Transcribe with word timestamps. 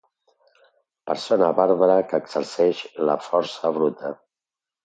Persona 1.11 1.51
bàrbara 1.59 1.99
que 2.13 2.21
exerceix 2.23 2.81
la 3.11 3.19
força 3.29 3.73
bruta. 3.77 4.15